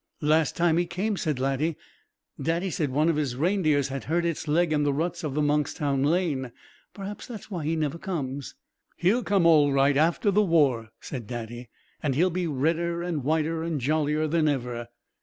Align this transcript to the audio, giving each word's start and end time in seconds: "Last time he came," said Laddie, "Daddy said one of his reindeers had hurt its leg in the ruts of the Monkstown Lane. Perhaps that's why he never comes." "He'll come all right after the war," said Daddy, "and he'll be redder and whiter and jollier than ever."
"Last 0.23 0.57
time 0.57 0.77
he 0.77 0.87
came," 0.87 1.15
said 1.15 1.37
Laddie, 1.39 1.75
"Daddy 2.41 2.71
said 2.71 2.89
one 2.89 3.07
of 3.07 3.17
his 3.17 3.35
reindeers 3.35 3.89
had 3.89 4.05
hurt 4.05 4.25
its 4.25 4.47
leg 4.47 4.73
in 4.73 4.81
the 4.81 4.91
ruts 4.91 5.23
of 5.23 5.35
the 5.35 5.43
Monkstown 5.43 6.01
Lane. 6.01 6.51
Perhaps 6.95 7.27
that's 7.27 7.51
why 7.51 7.63
he 7.63 7.75
never 7.75 7.99
comes." 7.99 8.55
"He'll 8.97 9.21
come 9.23 9.45
all 9.45 9.71
right 9.71 9.95
after 9.95 10.31
the 10.31 10.41
war," 10.41 10.89
said 11.01 11.27
Daddy, 11.27 11.69
"and 12.01 12.15
he'll 12.15 12.31
be 12.31 12.47
redder 12.47 13.03
and 13.03 13.23
whiter 13.23 13.61
and 13.61 13.79
jollier 13.79 14.25
than 14.25 14.47
ever." 14.47 14.87